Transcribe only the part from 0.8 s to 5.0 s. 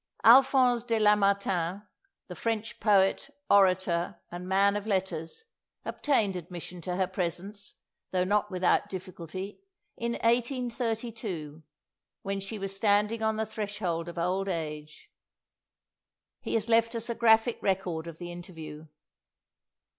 de Lamartine, the French poet, orator, and man of